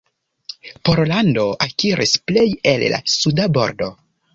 [0.89, 3.97] Pollando akiris plej el la suda bordo.